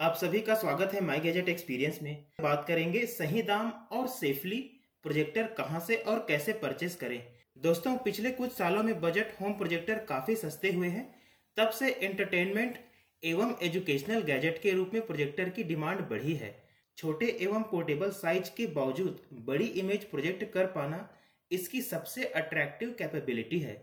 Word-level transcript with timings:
आप 0.00 0.14
सभी 0.14 0.40
का 0.40 0.54
स्वागत 0.54 0.92
है 0.94 1.00
माई 1.00 1.18
गैजेट 1.20 1.48
एक्सपीरियंस 1.48 1.98
में। 2.02 2.24
बात 2.40 2.64
करेंगे 2.68 3.04
सही 3.06 3.40
दाम 3.42 3.70
और 3.92 4.06
सेफली 4.08 4.58
प्रोजेक्टर 5.04 5.46
कहाँ 5.48 5.80
से 5.80 5.96
और 5.96 6.18
कैसे 6.28 6.52
परचेस 6.52 6.94
करें। 6.96 7.22
दोस्तों, 7.58 7.96
पिछले 7.96 8.30
कुछ 8.30 8.52
सालों 8.52 8.82
में 8.82 9.00
बजट 9.00 9.34
होम 9.40 9.52
प्रोजेक्टर 9.52 9.98
काफ़ी 10.08 10.36
सस्ते 10.36 10.72
हुए 10.72 10.88
हैं। 10.88 11.04
तब 11.56 11.70
से 11.70 11.90
एंटरटेनमेंट 11.92 12.78
एवं 13.22 13.54
एजुकेशनल 13.62 14.22
गैजेट 14.22 14.62
के 14.62 14.70
रूप 14.70 14.90
में 14.94 15.06
प्रोजेक्टर 15.06 15.48
की 15.48 15.64
डिमांड 15.64 16.00
बढ़ी 16.00 16.34
है। 16.34 16.54
छोटे 16.98 17.26
एवं 17.40 17.62
पोर्टेबल 17.62 18.10
साइज़ 18.12 18.50
के 18.56 18.66
बावजूद 18.74 19.20
बड़ी 19.42 19.66
इमेज 19.80 20.04
प्रोजेक्ट 20.04 20.44
कर 20.52 20.66
पाना 20.68 21.08
इसकी 21.50 21.82
सबसे 21.82 22.24
अट्रैक्टिव 22.24 22.94
कैपेबिलिटी 22.98 23.58
है। 23.58 23.74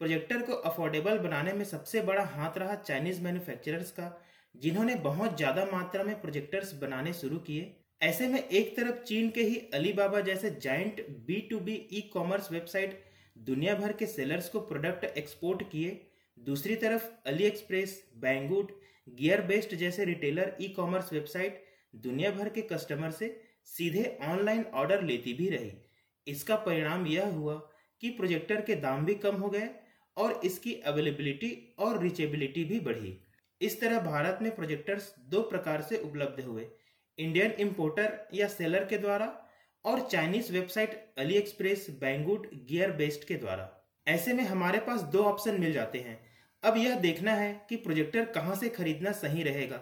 प्रोजेक्टर 0.00 0.42
को 0.42 0.52
अफोर्डेबल 0.52 1.18
बनाने 1.18 1.52
में 1.52 1.64
सबसे 1.64 2.00
बड़ा 2.02 2.24
हाथ 2.26 2.58
रहा 2.58 2.74
चाइनीज़ 2.76 3.22
मैन्युफैक्चरर्स 3.22 3.90
का। 3.90 4.18
जिन्होंने 4.54 4.94
बहुत 5.04 5.36
ज़्यादा 5.36 5.64
मात्रा 5.72 6.04
में 6.04 6.20
प्रोजेक्टर्स 6.20 6.72
बनाने 6.74 7.12
शुरू 7.12 7.36
किए, 7.40 7.74
ऐसे 8.00 8.26
में 8.28 8.38
एक 8.40 8.76
तरफ़ 8.76 9.02
चीन 9.04 9.30
के 9.30 9.42
ही 9.42 9.56
अलीबाबा 9.74 10.20
जैसे 10.20 10.50
giant 10.62 11.00
B 11.26 11.40
to 11.50 11.58
B 11.60 11.74
e 11.92 12.00
commerce 12.12 12.50
website 12.52 13.02
दुनिया 13.40 13.74
भर 13.74 13.92
के 13.92 14.06
सेलर्स 14.06 14.48
को 14.48 14.60
प्रोडक्ट 14.62 15.04
एक्सपोर्ट 15.18 15.62
किए, 15.70 16.00
दूसरी 16.38 16.76
तरफ़ 16.76 17.08
Ali 17.26 17.44
express 17.44 18.02
Banggood 18.16 18.72
gear 19.08 19.40
based 19.42 19.74
जैसे 19.76 20.04
रिटेलर 20.04 20.56
ई 20.60 20.68
कॉमर्स 20.76 21.12
वेबसाइट 21.12 21.62
दुनिया 21.94 22.30
भर 22.30 22.48
के 22.48 22.62
कस्टमर 22.62 23.10
से 23.12 23.36
सीधे 23.68 24.04
ऑनलाइन 24.24 24.64
ऑर्डर 24.74 25.02
लेती 25.02 25.32
भी 25.34 25.48
रही। 25.48 25.72
इसका 26.26 26.56
परिणाम 26.58 27.06
यह 27.06 27.26
हुआ 27.28 27.54
कि 28.02 28.10
प्रोजेक्टर 28.10 28.60
के 28.60 28.74
दाम 28.78 29.04
भी 29.04 29.14
कम 29.16 29.36
हो 29.36 29.50
गए 29.50 29.68
और 30.16 30.40
इसकी 30.44 30.74
अवेलेबिलिटी 30.86 31.50
और 31.78 32.02
रिचेबिलिटी 32.02 32.64
भी 32.64 32.80
बढ़ी। 32.80 33.18
इस 33.62 33.80
तरह 33.80 34.00
भारत 34.00 34.38
में 34.42 34.54
प्रोजेक्टर्स 34.54 35.14
दो 35.30 35.42
प्रकार 35.42 35.82
से 35.82 35.96
उपलब्ध 35.96 36.44
हुए 36.44 36.66
इंडियन 37.18 37.50
इंपोर्टर 37.60 38.18
या 38.34 38.48
सेलर 38.48 38.84
के 38.84 38.98
द्वारा 38.98 39.26
और 39.84 40.00
Chinese 40.08 40.52
website 40.52 41.14
AliExpress 41.34 41.86
Banggood 42.00 42.48
Gearbest 42.92 43.24
के 43.24 43.34
द्वारा। 43.34 43.68
ऐसे 44.06 44.32
में 44.32 44.44
हमारे 44.44 44.78
पास 44.78 45.00
दो 45.12 45.22
ऑप्शन 45.24 45.60
मिल 45.60 45.72
जाते 45.72 45.98
हैं। 45.98 46.18
अब 46.62 46.76
यह 46.76 46.98
देखना 47.00 47.34
है 47.34 47.52
कि 47.68 47.76
प्रोजेक्टर 47.76 48.24
कहाँ 48.24 48.54
से 48.56 48.68
खरीदना 48.68 49.12
सही 49.12 49.42
रहेगा, 49.42 49.80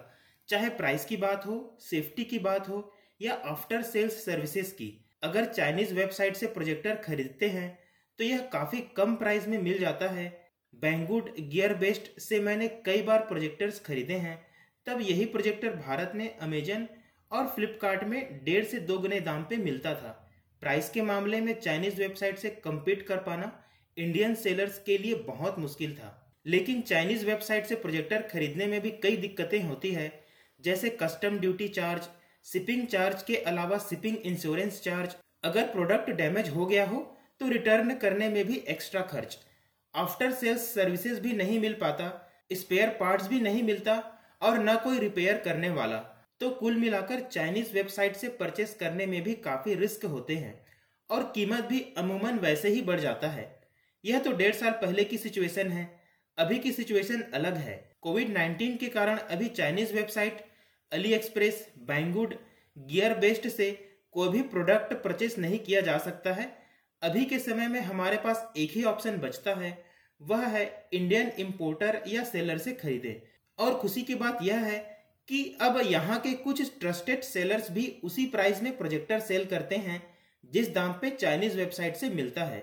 चाहे 0.48 0.69
प्राइस 0.69 1.04
की 1.04 1.16
बात 1.16 1.47
हो 1.47 1.76
सेफ्टी 1.80 2.24
की 2.24 2.38
बात 2.38 2.69
हो, 2.69 2.92
या 3.20 3.34
आफ्टर 3.34 3.82
सेल्स 3.82 4.24
सर्विसेज़ 4.24 4.72
की। 4.72 5.06
अगर 5.22 5.44
चाइनीज़ 5.44 5.94
वेबसाइट 5.94 6.36
से 6.36 6.47
प्रोजेक्टर 6.47 6.94
खरीदते 6.97 7.48
हैं 7.48 7.78
तो 8.19 8.24
यह 8.24 8.38
काफ़ी 8.52 8.80
कम 8.97 9.14
प्राइस 9.16 9.48
में 9.48 9.58
मिल 9.58 9.78
जाता 9.78 10.08
है 10.10 10.28
बैंगुड 10.74 11.30
गियर 11.40 11.74
बेस्ड 11.74 12.20
से 12.20 12.40
मैंने 12.40 12.68
कई 12.86 13.02
बार 13.02 13.18
प्रोजेक्टर्स 13.20 13.80
खरीदे 13.80 14.14
हैं। 14.16 14.38
तब 14.86 15.00
यही 15.00 15.24
प्रोजेक्टर 15.26 15.74
भारत 15.76 16.12
में 16.14 16.38
अमेजन 16.38 16.86
और 17.30 17.46
फ्लिपकार्ट 17.46 18.04
में 18.04 18.40
डेढ़ 18.44 18.64
से 18.64 18.78
दो 18.80 18.98
गुने 18.98 19.20
दाम 19.20 19.42
पे 19.42 19.56
मिलता 19.56 19.94
था। 19.94 20.10
प्राइस 20.62 20.88
के 20.91 21.02
मामले 21.02 21.41
में 21.41 21.52
चाइनीज़ 21.60 21.96
वेबसाइट 21.96 22.38
से 22.38 22.50
कम्पीट 22.64 23.02
कर 23.02 23.16
पाना 23.16 23.52
इंडियन 23.96 24.34
सेलर्स 24.34 24.78
के 24.78 24.98
लिए 24.98 25.14
बहुत 25.26 25.58
मुश्किल 25.58 25.94
था। 25.94 26.16
लेकिन 26.46 26.80
चाइनीज़ 26.82 27.26
वेबसाइट 27.26 27.66
से 27.66 27.74
प्रोजेक्टर 27.74 28.22
खरीदने 28.22 28.66
में 28.66 28.80
भी 28.80 28.91
कई 29.02 29.16
दिक्कतें 29.16 29.62
होती 29.62 29.91
है, 29.91 30.12
जैसे 30.60 30.91
custom 31.02 31.38
duty 31.38 31.68
charge 31.70 32.08
shipping 32.46 32.86
charge 32.86 33.22
के 33.22 33.36
अलावा 33.36 33.78
शिपिंग 33.80 34.16
इंश्योरेंस 34.16 34.80
चार्ज 34.82 35.16
अगर 35.44 35.66
प्रोडक्ट 35.66 36.10
डैमेज 36.12 36.48
हो 36.48 36.66
गया 36.66 36.86
हो 36.86 36.98
तो 37.41 37.48
रिटर्न 37.48 37.94
करने 37.94 38.28
में 38.28 38.44
भी 38.46 38.56
एक्स्ट्रा 38.68 39.00
खर्च। 39.02 39.38
आफ्टर 39.94 40.33
सेल्स 40.33 40.74
सर्विसेज़ 40.74 41.20
भी 41.20 41.33
नहीं 41.33 41.58
मिल 41.60 41.72
पाता 41.74 42.06
स्पेयर 42.52 42.88
पार्ट्स 42.91 43.27
भी 43.28 43.41
नहीं 43.41 43.62
मिलता 43.62 43.94
और 44.42 44.58
न 44.58 44.77
कोई 44.77 44.98
रिपेयर 44.98 45.38
करने 45.38 45.70
वाला। 45.70 45.98
तो 46.41 46.50
कुल 46.50 46.77
मिलाकर 46.77 47.20
चाइनीज़ 47.22 47.72
वेबसाइट 47.74 48.16
से 48.16 48.28
परचेस 48.28 48.77
करने 48.80 49.06
में 49.06 49.22
भी 49.22 49.34
काफ़ी 49.34 49.74
रिस्क 49.74 50.05
होते 50.05 50.36
हैं 50.36 50.55
और 51.10 51.22
कीमत 51.34 51.64
भी 51.64 51.80
अमूमन 51.98 52.38
वैसे 52.38 52.69
ही 52.69 52.82
बढ़ 52.82 53.00
जाता 53.00 53.28
है। 53.28 53.44
यह 54.04 54.19
तो 54.19 54.32
डेढ़ 54.32 54.54
साल 54.54 54.70
पहले 54.72 55.04
की 55.04 55.19
सिचुएशन 55.19 55.69
है, 55.69 55.88
अभी 56.38 56.59
की 56.59 56.72
सिचुएशन 56.72 57.22
अलग 57.34 57.56
है। 57.56 57.76
कोविड 58.03 58.28
19 58.28 58.76
के 58.76 58.88
कारण 58.88 59.16
अभी 59.16 59.48
Chinese 59.50 59.94
website 59.94 60.44
AliExpress 61.12 61.66
Banggood 61.78 62.34
Gearbest 63.19 63.48
से 63.48 63.70
कोई 64.14 64.28
भी 64.28 64.43
प्रोडक्ट 64.48 64.94
परचेस 64.94 65.38
नहीं 65.38 65.59
किया 65.59 65.81
जा 65.81 65.98
सकता 65.98 66.32
है। 66.32 66.50
अभी 67.03 67.25
के 67.25 67.38
समय 67.38 67.69
में 67.69 67.81
हमारे 67.81 68.16
पास 68.16 68.53
एक 68.56 68.70
ही 68.70 68.82
ऑप्शन 68.84 69.16
बचता 69.19 69.54
है 69.54 69.70
वह 70.20 70.47
है 70.47 70.88
इंडियन 70.92 71.28
इंपोर्टर 71.38 72.03
या 72.08 72.25
सेलर 72.25 72.58
से 72.58 72.72
खरीदे। 72.72 73.22
और 73.58 73.75
खुशी 73.75 74.03
की 74.03 74.14
बात 74.14 74.38
यह 74.42 74.58
है 74.58 74.78
कि 75.28 75.44
अब 75.60 75.81
यहाँ 75.86 76.19
के 76.20 76.32
कुछ 76.34 76.62
ट्रस्टेड 76.81 77.22
सेलर्स 77.22 77.70
भी 77.70 77.86
उसी 78.04 78.26
प्राइस 78.26 78.62
में 78.62 78.76
प्रोजेक्टर 78.78 79.20
सेल 79.20 79.44
करते 79.44 79.76
हैं, 79.76 80.03
जिस 80.44 80.72
दाम 80.75 80.92
पे 80.92 81.10
चाइनीज़ 81.10 81.56
वेबसाइट 81.56 81.97
से 81.97 82.08
मिलता 82.10 82.44
है। 82.44 82.62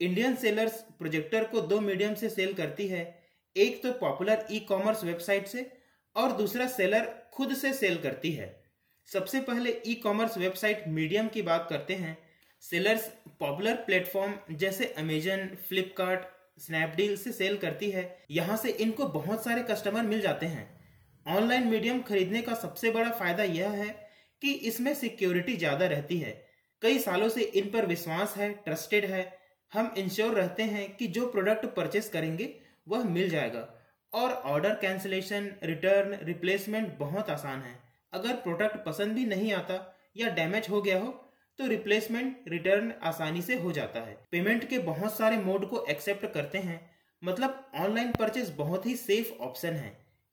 इंडियन 0.00 0.34
सेलर्स 0.34 0.80
प्रोजेक्टर 0.98 1.44
को 1.44 1.60
दो 1.60 1.80
मीडियम 1.80 2.14
से 2.14 2.28
सेल 2.28 2.52
करती 2.52 2.86
है, 2.88 3.02
एक 3.56 3.82
तो 3.82 3.92
पॉपुलर 3.92 4.46
ई 4.52 4.58
कॉमर्स 4.60 5.04
वेबसाइट 5.04 5.46
से 5.46 5.70
और 6.16 6.32
दूसरा 6.32 6.66
सेलर 6.66 7.08
खुद 7.34 7.54
से 7.54 7.72
सेल 7.72 7.96
करती 7.96 8.32
है। 8.32 8.48
सबसे 9.08 9.40
पहले 9.40 9.70
ई 9.86 9.94
कॉमर्स 9.94 10.38
वेबसाइट 10.38 10.84
मीडियम 10.88 11.28
की 11.28 11.42
बात 11.42 11.66
करते 11.70 11.94
हैं। 11.94 12.16
सेलर्स 12.62 13.10
पॉपुलर 13.40 13.74
प्लेटफॉर्म 13.76 14.34
जैसे 14.52 14.86
अमेजन 14.98 15.46
फ्लिपकार्ट 15.68 16.26
स्नैपडील 16.60 17.16
से 17.16 17.32
सेल 17.32 17.56
करती 17.56 17.90
है, 17.90 18.04
यहाँ 18.30 18.56
से 18.56 18.70
इनको 18.70 19.06
बहुत 19.08 19.44
सारे 19.44 19.62
कस्टमर 19.62 20.02
मिल 20.02 20.20
जाते 20.20 20.46
हैं। 20.46 20.68
ऑनलाइन 21.26 21.66
मीडियम 21.66 22.00
खरीदने 22.02 22.42
का 22.42 22.54
सबसे 22.56 22.90
बड़ा 22.90 23.10
फ़ायदा 23.10 23.44
यह 23.44 23.70
है 23.72 23.88
कि 24.42 24.52
इसमें 24.52 24.92
सिक्योरिटी 24.94 25.56
ज़्यादा 25.56 25.86
रहती 25.86 26.18
है। 26.18 26.32
कई 26.82 26.98
सालों 26.98 27.28
से 27.28 27.42
इन 27.42 27.70
पर 27.70 27.86
विश्वास 27.86 28.34
है 28.36 28.52
ट्रस्टेड 28.64 29.04
है। 29.04 29.22
हम 29.72 29.92
इंश्योर 29.98 30.34
रहते 30.34 30.62
हैं 30.64 30.88
कि 30.96 31.06
जो 31.08 31.26
प्रोडक्ट 31.26 31.66
परचेस 31.66 32.08
करेंगे, 32.08 32.54
वह 32.88 33.04
मिल 33.06 33.28
जाएगा। 33.30 33.68
और 34.12 34.30
ऑर्डर 34.30 34.74
कैंसिलेशन 34.74 35.50
रिटर्न 35.64 36.18
रिप्लेसमेंट 36.22 36.96
बहुत 36.98 37.30
आसान 37.30 37.60
है। 37.62 37.78
अगर 38.12 38.36
प्रोडक्ट 38.36 38.84
पसंद 38.86 39.14
भी 39.14 39.24
नहीं 39.26 39.52
आता 39.52 39.74
या 40.16 40.28
डैमेज 40.30 40.66
हो 40.70 40.80
गया 40.82 40.98
हो 40.98 41.10
तो 41.60 41.66
रिप्लेसमेंट 41.66 42.44
रिटर्न 42.48 42.92
आसानी 43.02 43.42
से 43.42 43.54
हो 43.54 43.72
जाता 43.72 44.00
है। 44.00 44.16
पेमेंट 44.30 44.68
के 44.68 44.78
बहुत 44.78 45.16
सारे 45.16 45.36
मोड 45.36 45.68
को 45.68 45.84
एक्सेप्ट 45.84 46.26
करते 46.26 46.58
हैं। 46.58 46.80
मतलब 47.22 47.70
ऑनलाइन 47.76 48.12
परचेज 48.12 48.50
बहुत 48.50 48.86
ही 48.86 48.94
सेफ़ 48.96 49.32
ऑप्शन 49.40 49.72
है। 49.72 49.92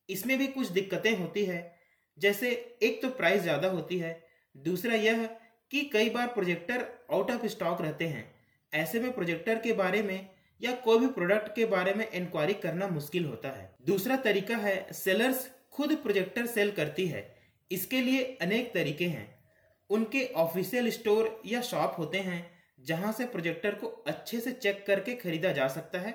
इसमें 0.09 0.37
भी 0.37 0.47
कुछ 0.47 0.67
दिक्कतें 0.67 1.17
होती 1.17 1.45
है। 1.45 1.75
जैसे 2.17 2.51
एक 2.83 3.01
तो 3.01 3.09
प्राइस 3.09 3.41
ज़्यादा 3.41 3.67
होती 3.67 3.97
है। 3.99 4.19
दूसरा 4.55 4.95
यह 4.95 5.25
कि 5.71 5.81
कई 5.81 6.09
बार 6.09 6.27
प्रोजेक्टर 6.27 6.85
आउट 7.13 7.31
ऑफ़ 7.31 7.45
स्टॉक 7.47 7.81
रहते 7.81 8.07
हैं। 8.07 8.25
ऐसे 8.73 8.99
में 8.99 9.11
प्रोजेक्टर 9.11 9.59
के 9.59 9.73
बारे 9.73 10.01
में 10.01 10.29
या 10.61 10.71
कोई 10.75 10.99
भी 10.99 11.07
प्रोडक्ट 11.07 11.55
के 11.55 11.65
बारे 11.65 11.93
में 11.93 12.09
इंक्वायरी 12.11 12.53
करना 12.53 12.87
मुश्किल 12.87 13.25
होता 13.25 13.49
है। 13.49 13.69
दूसरा 13.85 14.15
तरीका 14.17 14.57
है 14.57 14.75
सेलर्स 14.93 15.49
खुद 15.71 15.95
प्रोजेक्टर 15.95 16.45
सेल 16.45 16.71
करती 16.71 17.07
है। 17.07 17.35
इसके 17.71 18.01
लिए 18.01 18.23
अनेक 18.41 18.73
तरीके 18.73 19.05
हैं। 19.05 19.36
उनके 19.89 20.25
ऑफिशियल 20.35 20.89
स्टोर 20.89 21.41
या 21.45 21.61
शॉप 21.61 21.95
होते 21.97 22.17
हैं, 22.17 22.45
जहाँ 22.79 23.11
से 23.11 23.25
प्रोजेक्टर 23.25 23.75
को 23.75 23.87
अच्छे 24.07 24.39
से 24.39 24.51
चेक 24.51 24.85
करके 24.87 25.15
खरीदा 25.15 25.51
जा 25.51 25.67
सकता 25.67 25.99
है। 25.99 26.13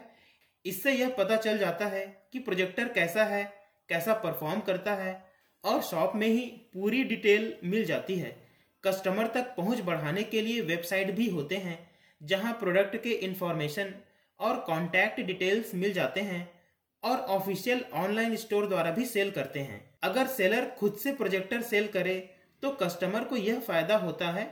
इससे 0.65 0.93
यह 0.93 1.09
पता 1.09 1.37
चल 1.37 1.59
जाता 1.59 1.87
है 1.87 2.07
कि 2.33 2.39
प्रोजेक्टर 2.39 2.89
कैसा 2.89 3.25
है, 3.25 3.45
कैसा 3.89 4.15
परफॉर्म 4.15 4.61
करता 4.61 4.95
है, 4.95 5.25
और 5.65 5.83
शॉप 5.83 6.13
में 6.15 6.27
ही 6.27 6.47
पूरी 6.75 7.03
डिटेल 7.05 7.55
मिल 7.65 7.85
जाती 7.85 8.17
है। 8.17 8.37
कस्टमर 8.85 9.27
तक 9.27 9.55
पहुँच 9.57 9.81
बढ़ाने 9.81 10.23
के 10.23 10.41
लिए 10.41 10.61
वेबसाइट 10.61 11.11
भी 11.11 11.29
होते 11.29 11.57
हैं, 11.57 11.79
जहाँ 12.21 12.53
प्रोडक्ट 12.53 12.97
के 13.03 13.11
इंफॉर्मेशन 13.11 13.95
और 14.41 14.57
कॉन्टैक्ट 14.57 15.21
डिटेल्स 15.21 15.75
मिल 15.75 15.93
जाते 15.93 16.21
हैं, 16.21 16.51
और 17.03 17.17
ऑफिशियल 17.17 17.85
ऑनलाइन 17.95 18.37
स्टोर 18.37 18.67
द्वारा 18.67 18.91
भी 18.91 19.05
सेल 19.05 19.31
करते 19.31 19.61
हैं। 19.61 19.81
अगर 20.03 20.27
सेलर 20.27 20.69
खुद 20.79 20.95
से 20.95 21.13
प्रोजेक्टर 21.13 21.63
सेल 21.63 21.87
करे 21.87 22.15
तो 22.63 22.71
कस्टमर 22.73 23.25
को 23.25 23.37
यह 23.37 23.61
फ़ायदा 23.61 23.97
होता 23.99 24.31
है 24.31 24.45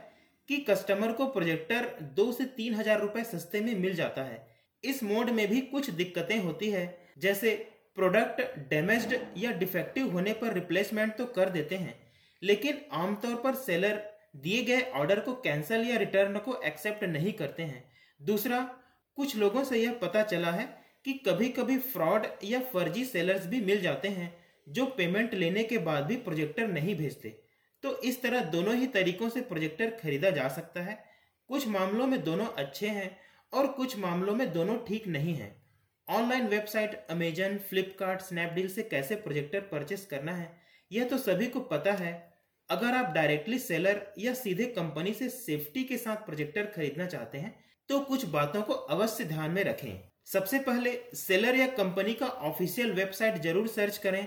कि 0.49 0.57
कस्टमर 0.59 1.11
को 1.11 1.25
प्रोजेक्टर 1.27 1.87
दो 2.15 2.31
से 2.31 2.45
तीन 2.55 2.73
हज़ार 2.75 2.99
रुपए 3.01 3.23
सस्ते 3.23 3.61
में 3.61 3.75
मिल 3.75 3.93
जाता 3.95 4.23
है। 4.23 4.45
इस 4.83 5.03
मोड 5.03 5.29
में 5.29 5.47
भी 5.47 5.61
कुछ 5.63 5.89
दिक्कतें 5.91 6.37
होती 6.37 6.69
है, 6.69 6.97
जैसे 7.19 7.53
प्रोडक्ट 7.97 8.41
डैमेज्ड 8.69 9.15
या 9.37 9.51
डिफेक्टिव 9.53 10.11
होने 10.11 10.33
पर 10.33 10.53
रिप्लेसमेंट 10.53 11.15
तो 11.17 11.25
कर 11.27 11.49
देते 11.49 11.75
हैं, 11.75 11.95
लेकिन 12.41 12.81
आमतौर 12.93 13.35
पर 13.35 13.55
सेलर 13.57 14.01
दिए 14.37 14.63
गए 14.63 14.81
ऑर्डर 14.95 15.19
को 15.19 15.33
कैंसिल 15.35 15.89
या 15.89 15.97
रिटर्न 15.97 16.37
को 16.37 16.55
एक्सेप्ट 16.65 17.03
नहीं 17.05 17.33
करते 17.33 17.63
हैं। 17.63 17.83
दूसरा, 18.19 18.59
कुछ 19.17 19.35
लोगों 19.35 19.63
से 19.63 19.77
यह 19.77 19.93
पता 20.01 20.23
चला 20.23 20.51
है 20.51 20.65
कि 21.05 21.13
कभी 21.25 21.47
कभी 21.49 21.77
फ्रॉड 21.77 22.27
या 22.43 22.59
फर्जी 22.73 23.05
सेलर्स 23.05 23.45
भी 23.45 23.61
मिल 23.61 23.81
जाते 23.81 24.07
हैं, 24.07 24.33
जो 24.67 24.85
पेमेंट 24.87 25.33
लेने 25.33 25.63
के 25.63 25.77
बाद 25.79 26.03
भी 26.03 26.15
प्रोजेक्टर 26.17 26.67
नहीं 26.69 26.95
भेजते। 26.95 27.35
तो 27.83 27.95
इस 27.99 28.21
तरह 28.21 28.43
दोनों 28.51 28.75
ही 28.75 28.87
तरीकों 28.89 29.29
से 29.29 29.41
प्रोजेक्टर 29.43 29.89
खरीदा 30.01 30.29
जा 30.31 30.47
सकता 30.49 30.81
है। 30.81 30.97
कुछ 31.49 31.67
मामलों 31.69 32.07
में 32.07 32.23
दोनों 32.23 32.45
अच्छे 32.57 32.87
हैं 32.89 33.09
और 33.53 33.67
कुछ 33.69 33.97
मामलों 33.99 34.35
में 34.35 34.51
दोनों 34.53 34.77
ठीक 34.87 35.07
नहीं 35.09 35.33
है। 35.35 35.55
Online 36.07 36.47
website 36.47 36.95
Amazon 37.09 37.57
Flipkart 37.69 38.21
Snapdeal 38.21 38.67
से 38.69 38.83
कैसे 38.83 39.15
प्रोजेक्टर 39.17 39.59
परचेस 39.71 40.05
करना 40.05 40.31
है, 40.33 40.51
यह 40.91 41.03
तो 41.05 41.17
सभी 41.19 41.47
को 41.47 41.59
पता 41.67 41.91
है। 41.93 42.13
अगर 42.69 42.95
आप 42.95 43.13
डायरेक्टली 43.13 43.59
सेलर 43.59 44.01
या 44.19 44.33
सीधे 44.33 44.65
कंपनी 44.71 45.13
से 45.13 45.29
सेफ्टी 45.29 45.83
के 45.83 45.97
साथ 45.97 46.25
प्रोजेक्टर 46.25 46.65
खरीदना 46.75 47.05
चाहते 47.07 47.37
हैं 47.37 47.53
तो 47.89 47.99
कुछ 48.01 48.25
बातों 48.27 48.61
को 48.61 48.73
अवश्य 48.73 49.23
ध्यान 49.25 49.51
में 49.51 49.63
रखें। 49.63 49.99
सबसे 50.25 50.59
पहले 50.61 50.91
सेलर 51.15 51.55
या 51.55 51.67
कंपनी 51.73 52.13
का 52.13 52.27
ऑफिशियल 52.27 52.91
वेबसाइट 52.93 53.41
ज़रूर 53.43 53.67
सर्च 53.69 53.97
करें 53.97 54.25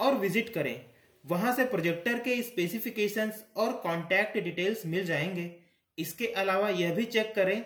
और 0.00 0.14
विज़िट 0.16 0.48
करें। 0.48 0.74
वहाँ 1.24 1.54
से 1.54 1.64
प्रोजेक्टर 1.64 2.18
के 2.18 2.42
स्पेसिफिकेशंस 2.42 3.44
और 3.56 3.72
कॉन्टैक्ट 3.72 4.38
डिटेल्स 4.38 4.86
मिल 4.86 5.04
जाएँगे। 5.04 5.50
इसके 5.98 6.26
अलावा 6.26 6.68
यह 6.68 6.94
भी 6.94 7.04
चेक 7.04 7.34
करें 7.34 7.60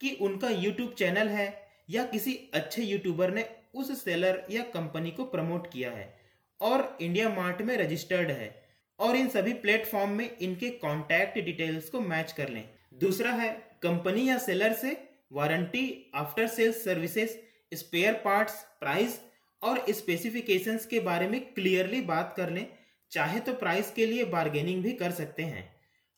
कि 0.00 0.10
उनका 0.20 0.48
यूट्यूब 0.48 0.94
चैनल 0.98 1.28
है 1.28 1.46
या 1.90 2.04
किसी 2.04 2.38
अच्छे 2.54 2.82
यूट्यूबर 2.82 3.30
ने 3.30 3.44
उस 3.74 4.04
सेलर 4.04 4.42
या 4.50 4.62
कंपनी 4.62 5.10
को 5.10 5.24
प्रमोट 5.24 5.72
किया 5.72 5.90
है 5.90 6.12
और 6.60 6.98
इंडिया 7.00 7.28
मार्ट 7.28 7.62
में 7.62 7.76
रजिस्टर्ड 7.76 8.30
है 8.30 8.50
और 8.98 9.16
इन 9.16 9.28
सभी 9.28 9.52
प्लेटफॉर्म 9.52 10.10
में 10.10 10.36
इनके 10.36 10.70
कॉन्टैक्ट 10.70 11.38
डिटेल्स 11.38 11.88
को 11.90 12.00
मैच 12.00 12.32
कर 12.32 12.48
लें। 12.48 12.64
दूसरा 12.94 13.30
है 13.32 13.50
कंपनी 13.82 14.28
या 14.28 14.38
सेलर 14.38 14.72
से 14.72 14.96
warranty 15.32 16.10
after 16.14 16.46
sales 16.46 16.84
services 16.84 17.30
spare 17.76 18.12
parts 18.14 18.54
price 18.80 19.20
और 19.62 19.84
स्पेसिफिकेशंस 19.90 20.86
के 20.86 21.00
बारे 21.00 21.28
में 21.28 21.40
क्लियरली 21.54 22.00
बात 22.00 22.34
कर 22.36 22.50
लें। 22.50 22.66
चाहे 23.12 23.40
तो 23.40 23.52
प्राइस 23.54 23.92
के 23.92 24.06
लिए 24.06 24.24
बार्गेनिंग 24.26 24.82
भी 24.82 24.92
कर 24.94 25.10
सकते 25.12 25.42
हैं 25.44 25.64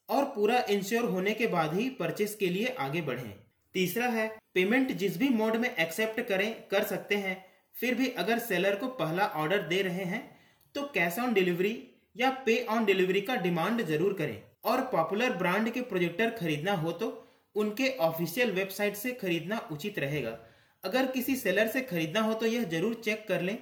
और 0.09 0.25
पूरा 0.27 0.59
इंश्योर 0.71 1.05
होने 1.07 1.33
के 1.33 1.47
बाद 1.49 1.75
ही 1.75 1.89
परचेस 1.99 2.35
के 2.35 2.49
लिए 2.49 2.75
आगे 2.81 3.01
बढ़ें। 3.03 3.33
तीसरा 3.75 4.07
है 4.09 4.27
पेमेंट 4.55 4.93
जिस 4.95 5.17
भी 5.19 5.29
मोड 5.31 5.57
में 5.57 5.69
एक्सेप्ट 5.71 6.21
करें, 6.23 6.55
कर 6.71 6.83
सकते 6.85 7.15
हैं। 7.17 7.45
फिर 7.77 7.95
भी 7.95 8.09
अगर 8.09 8.39
सेलर 8.41 8.75
को 8.77 8.87
पहला 8.95 9.27
ऑर्डर 9.37 9.63
दे 9.69 9.81
रहे 9.83 10.05
हैं 10.07 10.23
तो 10.75 10.83
कैश 10.95 11.19
ऑन 11.19 11.33
डिलीवरी 11.35 11.77
या 12.17 12.31
पे 12.47 12.65
ऑन 12.71 12.85
डिलीवरी 12.85 13.21
का 13.21 13.37
डिमांड 13.39 13.83
ज़रूर 13.85 14.13
करें। 14.13 14.43
और 14.65 14.81
पॉपुलर 14.93 15.33
ब्रांड 15.37 15.71
के 15.73 15.81
प्रोजेक्टर 15.83 16.31
खरीदना 16.33 16.73
हो 16.75 16.93
तो 16.95 17.09
उनके 17.57 17.89
ऑफिशियल 18.01 18.51
वेबसाइट 18.53 18.95
से 18.97 19.11
खरीदना 19.15 19.59
उचित 19.73 19.99
रहेगा। 19.99 20.39
अगर 20.85 21.07
किसी 21.07 21.37
सेलर 21.37 21.69
से 21.69 21.81
खरीदना 21.83 22.21
हो 22.21 22.35
तो 22.35 22.47
यह 22.47 22.65
ज़रूर 22.71 22.95
चेक 23.05 23.25
कर 23.29 23.43
लें 23.43 23.57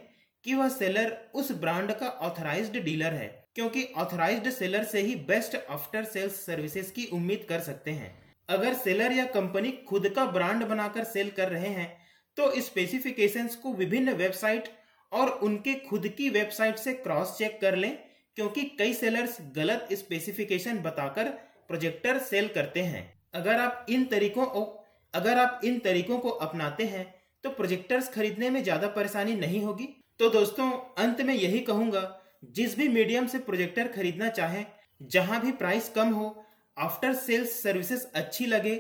कि 0.45 0.55
वह 0.55 0.69
सेलर 0.71 1.17
उस 1.35 1.53
ब्रांड 1.55 1.93
का 1.93 2.09
ऑथराइज्ड 2.21 2.79
डीलर 2.81 3.13
है, 3.13 3.27
क्योंकि 3.55 3.85
ऑथराइज्ड 3.97 4.51
सेलर 4.51 4.85
से 4.85 5.01
ही 5.01 5.15
बेस्ट 5.25 5.57
आफ्टर 5.57 6.05
सेल्स 6.07 6.45
सर्विसेज़ 6.47 6.93
की 6.93 7.07
उम्मीद 7.13 7.47
कर 7.49 7.61
सकते 7.63 7.91
हैं। 7.93 8.15
अगर 8.49 8.75
सेलर 8.77 9.13
या 9.13 9.25
कंपनी 9.31 9.71
खुद 9.89 10.09
का 10.09 10.25
ब्रांड 10.29 10.65
बनाकर 10.65 11.05
सेल 11.07 11.31
कर 11.33 11.49
रहे 11.49 11.69
हैं 11.71 11.91
तो 12.37 12.51
स्पेसिफिकेशंस 12.61 13.55
को 13.57 13.73
विभिन्न 13.75 14.13
वेबसाइट 14.15 14.69
और 15.13 15.31
उनके 15.43 15.75
खुद 15.81 16.09
की 16.09 16.29
वेबसाइट 16.31 16.77
से 16.79 16.93
क्रॉस 16.95 17.37
चेक 17.39 17.59
कर 17.61 17.77
लें, 17.77 17.97
क्योंकि 18.37 18.63
कई 18.79 18.93
सेलर्स 18.95 19.37
गलत 19.57 19.89
स्पेसिफिकेशन 19.95 20.79
बताकर 20.81 21.29
प्रोजेक्टर 21.69 22.19
सेल 22.21 22.49
करते 22.49 22.81
हैं। 22.83 23.03
अगर 23.35 23.61
आप 23.61 23.87
इन 23.91 24.05
तरीकों 24.07 24.47
अगर 25.15 25.39
आप 25.39 25.61
इन 25.65 25.79
तरीकों 25.81 26.19
को 26.19 26.29
अपनाते 26.41 26.85
हैं 26.87 27.05
तो 27.45 27.51
प्रोजेक्टर्स 27.53 28.09
खरीदने 28.11 28.51
में 28.51 28.63
ज़्यादा 28.63 28.89
परेशानी 28.91 29.35
नहीं 29.37 29.63
होगी। 29.63 29.89
तो 30.21 30.29
दोस्तों, 30.29 30.71
अंत 30.99 31.21
में 31.21 31.35
यही 31.35 31.61
कहूँगा, 31.61 32.21
जिस 32.47 32.77
भी 32.77 32.89
मीडियम 32.89 33.27
से 33.27 33.39
प्रोजेक्टर 33.39 33.89
खरीदना 33.89 34.29
चाहे, 34.29 34.65
जहाँ 35.01 35.41
भी 35.41 35.53
प्राइस 35.53 35.89
कम 35.89 36.09
हो 36.09 36.45
आफ्टर 36.77 37.15
सेल्स 37.15 37.63
सर्विसेज़ 37.63 38.05
अच्छी 38.15 38.47
लगे, 38.47 38.75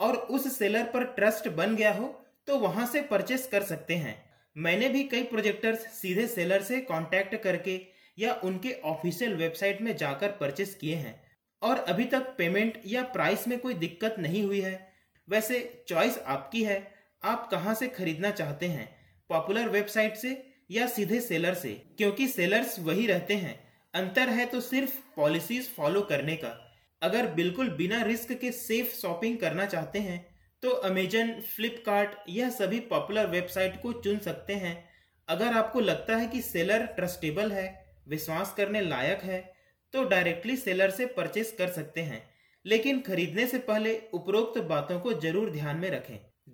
और 0.00 0.16
उस 0.16 0.56
सेलर 0.58 0.84
पर 0.84 1.04
ट्रस्ट 1.12 1.48
बन 1.48 1.74
गया 1.76 1.92
हो 1.92 2.06
तो 2.48 2.56
वहाँ 2.58 2.86
से 2.86 3.00
परचेस 3.02 3.46
कर 3.46 3.62
सकते 3.62 3.94
हैं। 3.94 4.14
मैंने 4.56 4.88
भी 4.88 5.02
कई 5.04 5.22
प्रोजेक्टर्स 5.24 5.86
सीधे 5.92 6.26
सेलर 6.26 6.62
से 6.62 6.80
कांटेक्ट 6.82 7.36
करके, 7.36 7.80
या 8.18 8.34
उनके 8.44 8.72
ऑफिशियल 8.84 9.34
वेबसाइट 9.34 9.82
में 9.82 9.96
जाकर 9.96 10.30
परचेस 10.30 10.74
किए 10.74 10.94
हैं। 10.94 11.20
और 11.62 11.78
अभी 11.78 12.04
तक 12.06 12.34
पेमेंट 12.38 12.80
या 12.86 13.02
प्राइस 13.12 13.46
में 13.48 13.58
कोई 13.58 13.74
दिक्कत 13.76 14.16
नहीं 14.18 14.44
हुई 14.44 14.60
है। 14.60 14.78
वैसे 15.28 15.84
चॉइस 15.88 16.18
आपकी 16.18 16.64
है, 16.64 16.82
आप 17.22 17.48
कहाँ 17.50 17.74
से 17.74 17.88
खरीदना 17.90 18.30
चाहते 18.32 18.66
हैं? 18.66 18.88
पॉपुलर 19.30 19.68
वेबसाइट 19.68 20.16
से 20.16 20.34
या 20.70 20.86
सीधे 20.86 21.20
सेलर 21.20 21.54
से, 21.54 21.72
क्योंकि 21.98 22.28
सेलर्स 22.28 22.78
वही 22.80 23.06
रहते 23.06 23.34
हैं। 23.34 23.58
अंतर 23.94 24.28
है 24.28 24.46
तो 24.46 24.60
सिर्फ़ 24.60 24.96
पॉलिसीज़ 25.16 25.68
फॉलो 25.76 26.00
करने 26.02 26.36
का। 26.36 26.48
अगर 27.02 27.26
बिल्कुल 27.34 27.70
बिना 27.70 28.02
रिस्क 28.02 28.32
के 28.32 28.50
सेफ़ 28.52 28.94
शॉपिंग 28.94 29.38
करना 29.38 29.66
चाहते 29.66 29.98
हैं 29.98 30.24
तो 30.62 30.70
अमेजन, 30.70 31.32
फ्लिपकार्ट 31.46 32.14
यह 32.28 32.50
सभी 32.50 32.80
पॉपुलर 32.82 33.26
वेबसाइट 33.26 33.80
को 33.82 33.92
चुन 33.94 34.18
सकते 34.18 34.54
हैं। 34.54 34.76
अगर 35.28 35.52
आपको 35.52 35.80
लगता 35.80 36.16
है 36.16 36.26
कि 36.26 36.40
सेलर 36.42 36.86
ट्रस्टेबल 36.86 37.52
है, 37.52 37.66
विश्वास 38.08 38.54
करने 38.56 38.80
लायक 38.80 39.22
है 39.22 39.40
तो 39.94 40.04
डायरेक्टली 40.04 40.56
सेलर 40.56 40.90
से 40.90 41.06
परचेस 41.06 41.54
कर 41.58 41.68
सकते 41.68 42.00
हैं। 42.02 42.22
लेकिन 42.64 43.00
खरीदने 43.00 43.46
से 43.46 43.58
पहले 43.58 43.98
उपरोक्त 44.14 44.58
बातों 44.60 44.98
को 45.00 45.12
ज़रूर 45.12 45.50
ध्यान 45.50 45.76
में 45.76 45.90
रखें। 45.90 46.18